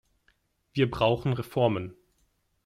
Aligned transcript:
Wir 0.73 0.89
brauchen 0.89 1.33
Reformen. 1.33 1.95